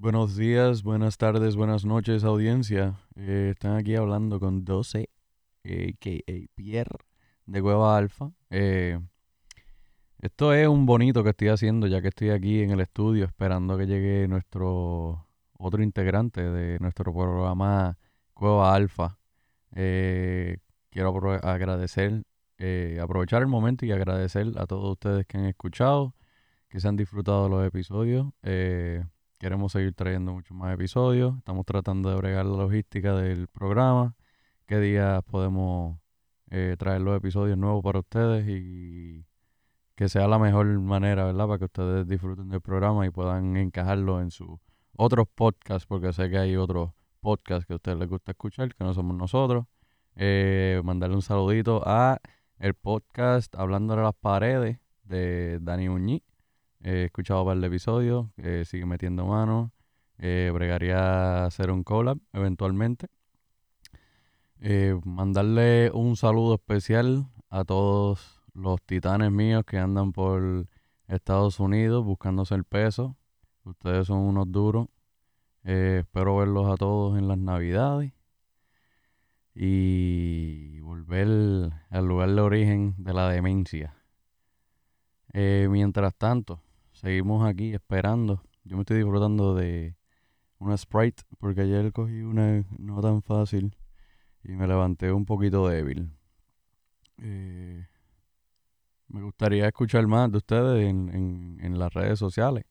[0.00, 3.00] Buenos días, buenas tardes, buenas noches, audiencia.
[3.16, 5.10] Eh, están aquí hablando con 12,
[5.64, 6.32] a.k.a.
[6.54, 6.98] Pierre,
[7.46, 8.30] de Cueva Alfa.
[8.48, 9.00] Eh,
[10.20, 13.76] esto es un bonito que estoy haciendo, ya que estoy aquí en el estudio esperando
[13.76, 15.26] que llegue nuestro
[15.58, 17.98] otro integrante de nuestro programa
[18.34, 19.18] Cueva Alfa.
[19.74, 20.58] Eh,
[20.90, 21.08] quiero
[21.42, 22.22] agradecer,
[23.02, 26.14] aprovechar el momento y agradecer a todos ustedes que han escuchado,
[26.68, 28.28] que se han disfrutado los episodios.
[29.38, 31.36] Queremos seguir trayendo muchos más episodios.
[31.38, 34.16] Estamos tratando de bregar la logística del programa.
[34.66, 35.96] Qué días podemos
[36.50, 39.24] eh, traer los episodios nuevos para ustedes y
[39.94, 41.46] que sea la mejor manera, ¿verdad?
[41.46, 44.58] Para que ustedes disfruten del programa y puedan encajarlo en sus
[44.96, 48.82] otros podcasts, porque sé que hay otros podcasts que a ustedes les gusta escuchar, que
[48.82, 49.66] no somos nosotros.
[50.16, 52.20] Eh, mandarle un saludito a
[52.58, 56.24] el podcast Hablando de las Paredes de Dani Uñi
[56.90, 58.28] He escuchado un par de episodios,
[58.64, 59.72] sigue metiendo mano.
[60.16, 63.08] Eh, bregaría hacer un collab eventualmente.
[64.60, 70.66] Eh, mandarle un saludo especial a todos los titanes míos que andan por
[71.08, 73.18] Estados Unidos buscándose el peso.
[73.64, 74.88] Ustedes son unos duros.
[75.64, 78.14] Eh, espero verlos a todos en las navidades
[79.54, 83.94] y volver al lugar de origen de la demencia.
[85.34, 86.62] mientras tanto,
[86.98, 88.42] seguimos aquí esperando.
[88.64, 89.96] Yo me estoy disfrutando de
[90.58, 93.76] una Sprite porque ayer cogí una no tan fácil
[94.42, 96.10] y me levanté un poquito débil.
[97.18, 97.86] Eh,
[99.08, 102.64] me gustaría escuchar más de ustedes en, en, las redes sociales.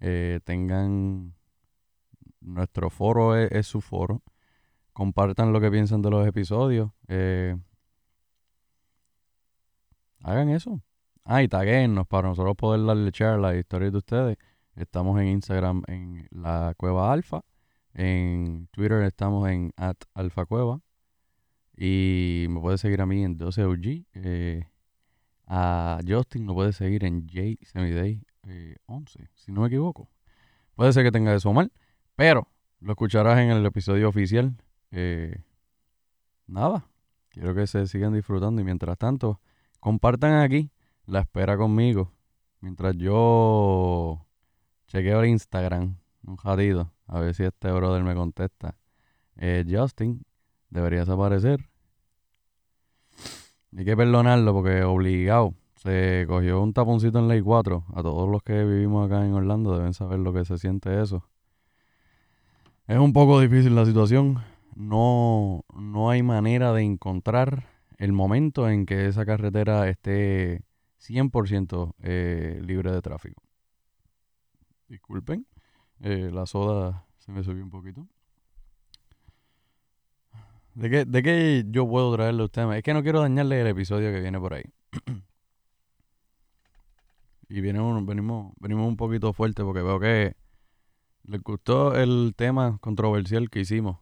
[0.00, 1.34] Eh, tengan
[2.40, 4.22] nuestro foro es, su foro.
[4.92, 6.90] Compartan lo que piensan de los episodios.
[7.08, 7.56] Eh,
[10.20, 10.82] hagan eso.
[11.24, 14.38] Ah, y taguennos para nosotros poder darle share la historia de ustedes.
[14.74, 17.44] Estamos en Instagram en la Cueva Alfa.
[17.94, 19.96] En Twitter estamos en at.
[21.76, 24.06] Y me puede seguir a mí en 12OG.
[24.14, 24.64] Eh,
[25.46, 28.24] a Justin lo puede seguir en J Semiday
[28.86, 30.08] 11, eh, si no me equivoco.
[30.74, 31.70] Puede ser que tenga eso mal,
[32.16, 32.48] pero
[32.80, 34.56] lo escucharás en el episodio oficial.
[34.90, 35.44] Eh,
[36.48, 36.88] nada,
[37.28, 39.40] quiero que se sigan disfrutando y mientras tanto,
[39.78, 40.72] compartan aquí
[41.06, 42.12] la espera conmigo
[42.60, 44.24] mientras yo
[44.86, 48.74] chequeo el Instagram un jadido a ver si este brother me contesta.
[49.36, 50.24] Eh, Justin,
[50.70, 51.68] deberías aparecer.
[53.76, 57.84] Hay que perdonarlo porque obligado se cogió un taponcito en ley 4.
[57.94, 61.28] A todos los que vivimos acá en Orlando deben saber lo que se siente eso.
[62.86, 64.38] Es un poco difícil la situación.
[64.74, 67.66] No, no hay manera de encontrar
[67.98, 70.62] el momento en que esa carretera esté
[71.02, 73.42] 100% eh, libre de tráfico.
[74.88, 75.46] Disculpen,
[76.00, 78.06] eh, la soda se me subió un poquito.
[80.74, 82.70] ¿De qué, ¿De qué yo puedo traerle a usted?
[82.72, 84.64] Es que no quiero dañarle el episodio que viene por ahí.
[87.48, 90.36] y viene venimos, venimos un poquito fuerte porque veo que
[91.24, 94.01] les gustó el tema controversial que hicimos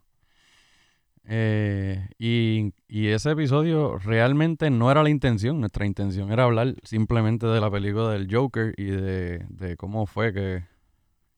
[1.33, 5.61] eh, y, ese episodio realmente no era la intención.
[5.61, 10.65] Nuestra intención era hablar simplemente de la película del Joker y de, cómo fue que,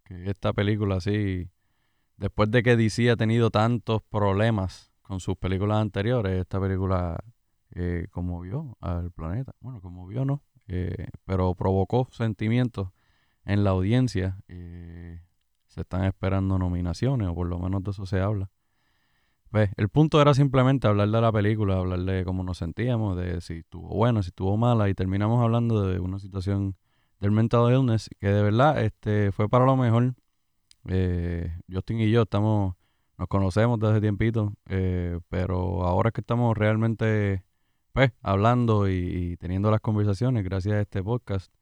[0.08, 1.50] esta película así,
[2.16, 7.22] después de que DC ha tenido tantos problemas con sus películas anteriores, esta película
[7.72, 9.54] eh, conmovió al planeta.
[9.60, 12.88] Bueno, conmovió no, eh, pero provocó sentimientos
[13.44, 14.38] en la audiencia.
[14.48, 15.20] Eh,
[15.66, 18.50] se están esperando nominaciones, o por lo menos de eso se habla.
[19.52, 23.42] Pues, el punto era simplemente hablar de la película, hablar de cómo nos sentíamos, de
[23.42, 26.74] si estuvo buena, si estuvo mala, y terminamos hablando de una situación
[27.20, 30.14] del mental illness que de verdad este, fue para lo mejor.
[30.88, 32.76] Eh, Justin y yo estamos,
[33.18, 37.44] nos conocemos desde tiempito, eh, pero ahora es que estamos realmente
[37.92, 41.52] pues, hablando y, teniendo las conversaciones gracias a este podcast.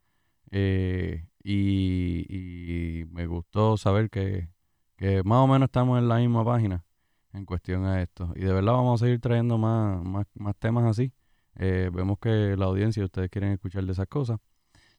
[0.52, 4.48] Eh, y, me gustó saber que,
[4.96, 6.84] que más o menos estamos en la misma página
[7.32, 8.32] en cuestión a esto.
[8.36, 11.12] Y de verdad vamos a seguir trayendo más, más, temas así.
[11.56, 14.38] Eh, vemos que la audiencia, ustedes quieren escuchar de esas cosas.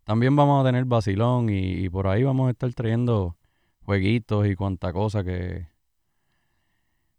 [0.03, 3.37] También vamos a tener vacilón y, por ahí vamos a estar trayendo
[3.83, 5.67] jueguitos y cuanta cosa que...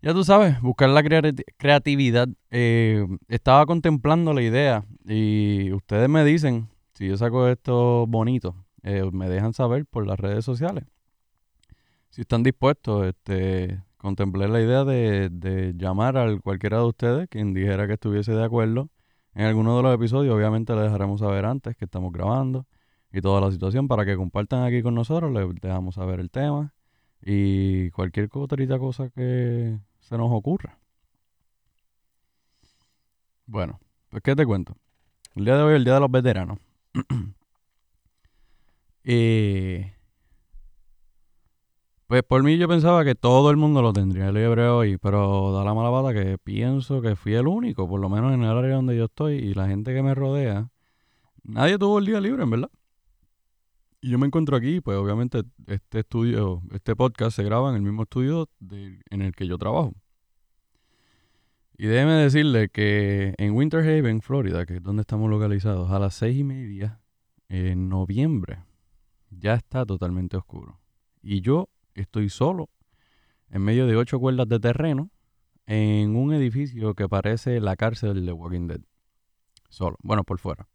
[0.01, 2.29] Ya tú sabes, buscar la creatividad.
[2.51, 9.09] Eh, estaba contemplando la idea y ustedes me dicen, si yo saco esto bonito, eh,
[9.13, 10.85] me dejan saber por las redes sociales.
[12.11, 17.87] Si están dispuestos, este, contemplé la idea de, llamar a cualquiera de ustedes quien dijera
[17.87, 18.91] que estuviese de acuerdo
[19.35, 20.35] en alguno de los episodios.
[20.35, 22.67] Obviamente le dejaremos saber antes que estamos grabando
[23.13, 25.33] y toda la situación para que compartan aquí con nosotros.
[25.33, 26.75] Les dejamos saber el tema.
[27.25, 30.79] y cualquier otra cosa que se nos ocurra.
[33.47, 33.79] Bueno,
[34.09, 34.77] pues ¿qué te cuento?
[35.37, 36.59] El día de hoy es el Día de los Veteranos.
[39.05, 39.87] y
[42.13, 45.65] pues por mí yo pensaba que todo el mundo lo tendría libre hoy, pero da
[45.65, 48.75] la mala pata que pienso que fui el único, por lo menos en el área
[48.75, 50.69] donde yo estoy y la gente que me rodea,
[51.43, 52.71] nadie tuvo el día libre, en verdad.
[54.03, 57.83] Y yo me encuentro aquí, pues obviamente este estudio, este podcast se graba en el
[57.83, 59.95] mismo estudio en el que yo trabajo.
[61.79, 66.13] Y déjeme decirle que en Winter Haven, Florida, que es donde estamos localizados, a las
[66.13, 67.01] seis y media
[67.49, 68.59] en noviembre
[69.31, 70.79] ya está totalmente oscuro.
[71.23, 72.69] Y yo estoy solo
[73.51, 75.11] en medio de ocho cuerdas de terreno
[75.67, 78.81] en un edificio que parece la cárcel de Walking Dead.
[79.69, 80.69] Solo, bueno, por fuera.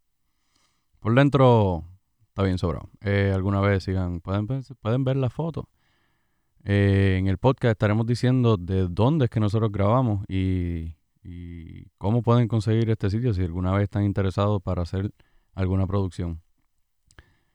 [1.00, 1.84] Por dentro
[2.28, 2.90] está bien sobrado.
[3.00, 4.46] Eh, alguna vez sigan, pueden,
[4.80, 5.68] pueden ver la foto.
[6.64, 12.22] Eh, en el podcast estaremos diciendo de dónde es que nosotros grabamos y, y cómo
[12.22, 15.12] pueden conseguir este sitio si alguna vez están interesados para hacer
[15.54, 16.42] alguna producción.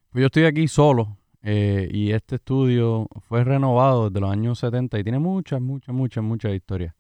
[0.10, 4.98] Pues yo estoy aquí solo eh, y este estudio fue renovado desde los años 70
[5.00, 6.96] y tiene muchas, muchas, muchas, muchas historias.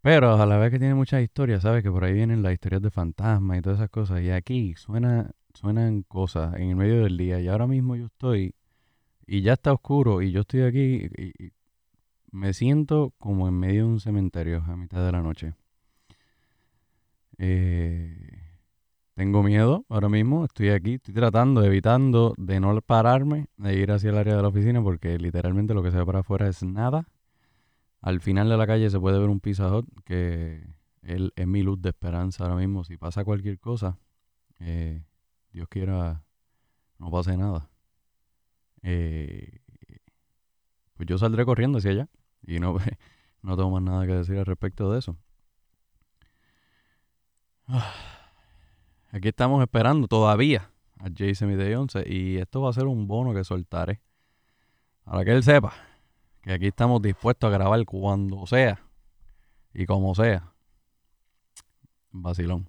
[0.00, 2.80] Pero a la vez que tiene muchas historias, sabes que por ahí vienen las historias
[2.80, 4.22] de fantasmas y todas esas cosas.
[4.22, 7.40] Y aquí suena, suenan cosas en el medio del día.
[7.40, 8.54] Y ahora mismo yo estoy
[9.26, 11.52] y ya está oscuro y yo estoy aquí y
[12.30, 15.54] me siento como en medio de un cementerio a mitad de la noche.
[17.38, 17.85] Eh,
[19.16, 24.10] tengo miedo ahora mismo, estoy aquí, estoy tratando, evitando de no pararme, de ir hacia
[24.10, 27.08] el área de la oficina porque literalmente lo que se ve para afuera es nada.
[28.02, 30.68] Al final de la calle se puede ver un Pizza Hut que
[31.00, 32.84] él es mi luz de esperanza ahora mismo.
[32.84, 33.98] Si pasa cualquier cosa,
[34.60, 35.02] eh,
[35.50, 36.22] Dios quiera,
[36.98, 37.70] no pase nada.
[38.82, 39.62] Eh,
[40.92, 42.08] pues yo saldré corriendo hacia allá
[42.46, 42.76] y no,
[43.42, 45.16] no tengo más nada que decir al respecto de eso.
[47.66, 48.15] Ah.
[49.16, 53.06] Aquí estamos esperando todavía a Jason y Day 11 y esto va a ser un
[53.06, 54.02] bono que soltaré.
[55.04, 55.72] Para que él sepa
[56.42, 58.78] que aquí estamos dispuestos a grabar cuando sea
[59.72, 60.52] y como sea.
[62.10, 62.68] Vacilón.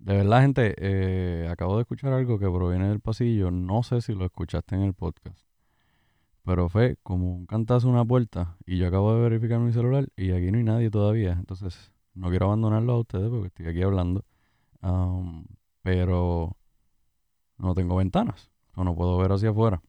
[0.00, 3.50] De verdad, gente, eh, acabo de escuchar algo que proviene del pasillo.
[3.50, 5.40] No sé si lo escuchaste en el podcast.
[6.44, 10.32] Pero fue como un cantazo una puerta y yo acabo de verificar mi celular y
[10.32, 11.32] aquí no hay nadie todavía.
[11.32, 14.24] Entonces no quiero abandonarlo a ustedes porque estoy aquí hablando.
[15.82, 16.56] pero
[17.58, 18.50] no tengo ventanas.
[18.76, 19.82] no puedo ver hacia afuera.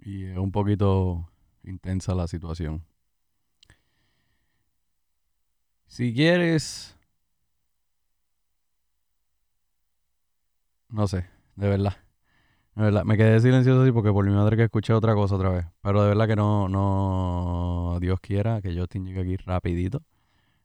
[0.00, 1.30] Y es un poquito
[1.64, 2.84] intensa la situación.
[5.86, 6.94] Si quieres...
[10.88, 11.26] No sé,
[11.56, 11.96] de verdad.
[12.74, 15.50] De verdad, me quedé silencioso así porque por mi madre que escuché otra cosa otra
[15.50, 15.66] vez.
[15.82, 20.02] Pero de verdad que no, no, Dios quiera que yo llegue aquí rapidito.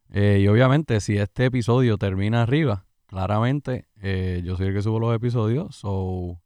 [0.09, 4.99] Eh, y obviamente, si este episodio termina arriba, claramente eh, yo soy el que subo
[4.99, 6.41] los episodios, so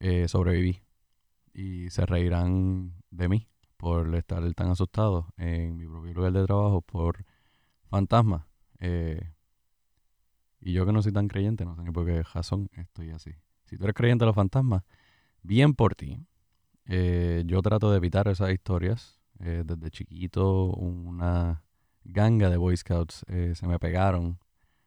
[0.00, 0.82] eh, sobreviví.
[1.52, 6.80] Y se reirán de mí por estar tan asustado en mi propio lugar de trabajo
[6.80, 7.24] por
[7.90, 8.46] fantasmas.
[10.60, 13.32] y yo que no soy tan creyente, no sé ni por qué razón estoy así.
[13.64, 14.82] Si tú eres creyente de los fantasmas,
[15.42, 16.26] bien por ti.
[16.86, 19.20] yo trato de evitar esas historias.
[19.38, 21.64] desde chiquito, una
[22.04, 24.38] ganga de Boy Scouts eh, se me pegaron.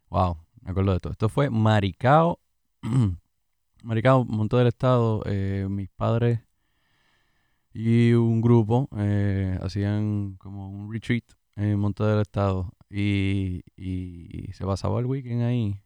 [0.10, 1.12] Wow, me acuerdo de todo.
[1.12, 2.40] Esto fue Maricao.
[3.84, 5.24] Maricao, Monte del Estado.
[5.26, 6.40] Eh, mis padres
[7.74, 11.24] y un grupo eh, hacían como un retreat
[11.56, 12.72] en Monte del Estado.
[12.90, 15.80] Y, y se pasaba el weekend ahí.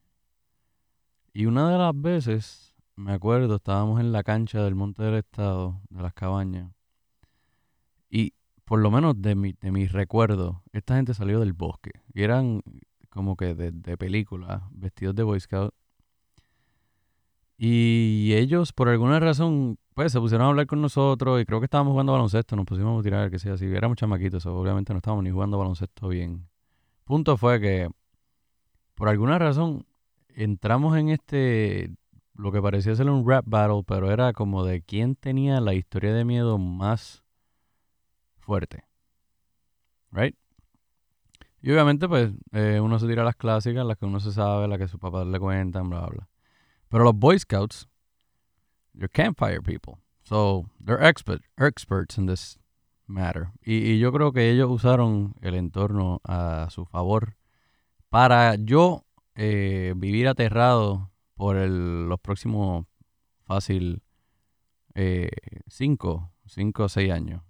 [1.33, 5.81] Y una de las veces, me acuerdo, estábamos en la cancha del Monte del Estado,
[5.89, 6.71] de las cabañas.
[8.65, 11.91] Por lo menos de, mi, de mis recuerdos, esta gente salió del bosque.
[12.13, 12.62] Y eran
[13.10, 15.74] como que de, de película, vestidos de Boy Scout.
[17.58, 21.65] Y ellos, por alguna razón, pues se pusieron a hablar con nosotros y creo que
[21.65, 23.65] estábamos jugando baloncesto, nos pusimos a tirar, que sea así.
[23.65, 26.48] Éramos chamaquitos, obviamente no estábamos ni jugando baloncesto bien.
[27.03, 27.89] Punto fue que,
[28.96, 29.86] por alguna razón,
[30.30, 31.91] entramos en este,
[32.34, 36.13] lo que parecía ser un rap battle, pero era como de quién tenía la historia
[36.13, 37.24] de miedo más
[38.41, 38.83] fuerte.
[40.12, 40.36] Right?
[41.62, 44.79] Y obviamente, pues, eh, uno se tira las clásicas, las que uno se sabe, las
[44.79, 46.27] que sus papás le cuentan, bla, bla.
[46.89, 47.88] Pero los Boy Scouts,
[48.93, 50.00] they're campfire people.
[50.24, 52.60] So, they're expert, experts in this
[53.07, 53.51] matter.
[53.63, 57.36] Y, yo creo que ellos usaron el entorno a su favor
[58.10, 59.05] para yo
[59.36, 62.86] eh, vivir aterrado por el, los próximos
[63.45, 64.01] fácil
[64.95, 65.29] eh,
[65.67, 67.43] cinco, cinco o seis años.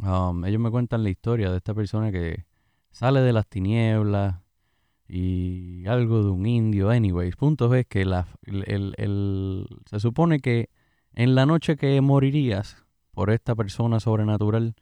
[0.00, 2.44] Um, ellos me cuentan la historia de esta persona que
[2.90, 4.36] sale de las tinieblas
[5.08, 6.90] y algo de un indio.
[6.90, 10.70] Anyways, punto es que la, el, se supone que
[11.12, 14.74] en la noche que morirías por esta persona sobrenatural,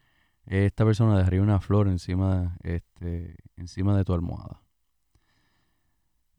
[0.46, 4.62] esta persona dejaría una flor encima, este, encima de tu almohada.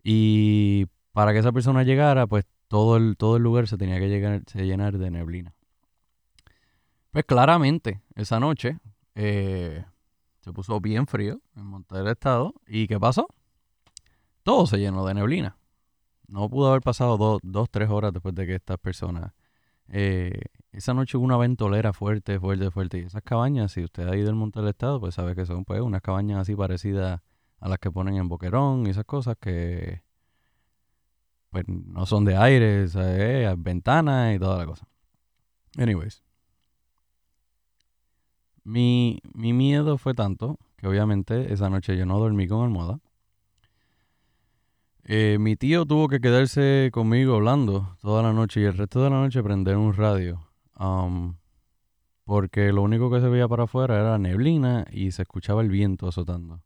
[0.03, 4.09] Y para que esa persona llegara, pues todo el, todo el lugar se tenía que
[4.09, 5.53] llegar, se llenar de neblina.
[7.13, 8.79] Pues claramente, esa noche
[9.13, 9.85] eh,
[10.41, 12.55] se puso bien frío en Monte del Estado.
[12.65, 13.27] ¿Y qué pasó?
[14.41, 15.55] Todo se llenó de neblina.
[16.27, 19.31] No pudo haber pasado dos, dos tres horas después de que estas personas...
[19.89, 20.41] Eh,
[20.71, 22.97] esa noche hubo una ventolera fuerte, fuerte, fuerte.
[22.97, 25.65] Y esas cabañas, si usted ha ido al Monte del Estado, pues sabe que son
[25.65, 27.21] pues unas cabañas así parecidas
[27.59, 30.01] a las que ponen en Boquerón y esas cosas que
[31.51, 34.87] pues no son de aire, eh, ventanas y toda la cosa.
[35.77, 36.23] Anyways.
[38.63, 42.99] Mi, mi miedo fue tanto que obviamente esa noche yo no dormí con almohada.
[45.05, 49.09] Eh, mi tío tuvo que quedarse conmigo hablando toda la noche y el resto de
[49.09, 50.47] la noche prender un radio.
[50.79, 51.35] Um,
[52.23, 56.07] porque lo único que se veía para afuera era neblina y se escuchaba el viento
[56.07, 56.61] azotando.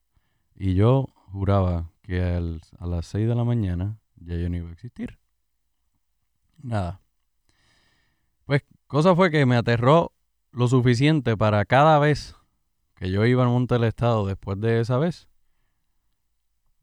[0.55, 4.73] Y yo juraba que a las 6 de la mañana ya yo no iba a
[4.73, 5.17] existir.
[6.61, 7.01] Nada.
[8.45, 10.13] Pues cosa fue que me aterró
[10.51, 12.35] lo suficiente para cada vez
[12.95, 15.27] que yo iba al Monte del Estado después de esa vez,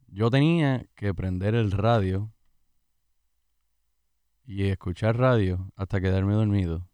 [0.07, 2.31] yo tenía que prender el radio
[4.45, 6.87] y escuchar radio hasta quedarme dormido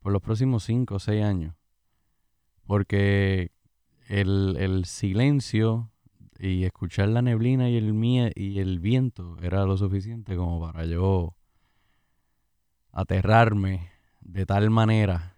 [0.00, 1.54] por los próximos 5 o 6 años.
[2.66, 3.52] Porque
[4.08, 5.90] el, el silencio
[6.38, 7.94] y escuchar la neblina y el,
[8.34, 11.36] y el viento era lo suficiente como para yo
[12.92, 13.90] aterrarme
[14.20, 15.33] de tal manera.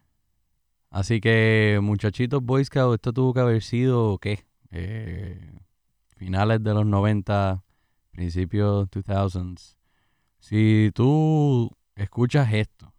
[0.96, 4.46] Así que, muchachitos Boy Scouts, esto tuvo que haber sido, ¿qué?
[4.70, 5.58] Eh,
[6.16, 7.62] finales de los 90,
[8.12, 9.76] principios 2000s.
[10.38, 12.94] Si tú escuchas esto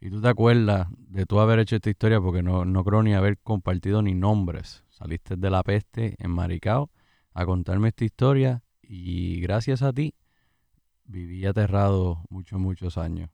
[0.00, 3.14] y tú te acuerdas de tú haber hecho esta historia, porque no, no creo ni
[3.14, 6.90] haber compartido ni nombres Saliste de la peste en Maricao
[7.34, 10.16] a contarme esta historia y gracias a ti
[11.04, 13.30] viví aterrado muchos, muchos años.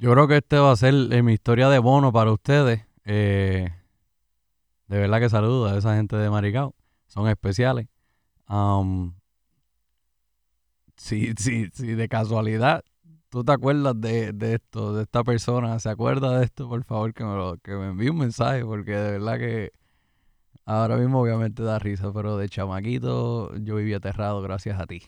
[0.00, 2.86] Yo creo que este va a ser eh, mi historia de bono para ustedes.
[3.04, 3.68] Eh,
[4.88, 6.74] de verdad que saludo a esa gente de Maricao.
[7.06, 7.86] Son especiales.
[10.96, 12.82] si, si, si de casualidad
[13.28, 17.22] tú te acuerdas de, esto, de esta persona, se acuerda de esto, por favor, que
[17.22, 19.72] me, lo, que me envíe un mensaje, porque de verdad que
[20.64, 25.02] ahora mismo obviamente da risa, pero de chamaquito yo viví aterrado gracias a ti.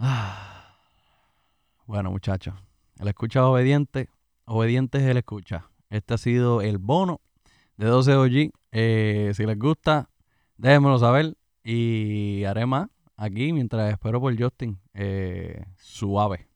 [1.86, 2.54] Bueno, muchachos,
[2.98, 4.08] el escucha obediente,
[4.46, 5.68] obediente es el escucha.
[5.90, 7.20] Este ha sido el bono
[7.76, 8.52] de 12 OG.
[8.72, 10.08] Eh, si les gusta,
[10.56, 12.88] déjenmelo saber y haré más
[13.18, 14.78] aquí mientras espero por Justin.
[14.94, 16.48] Eh, suave.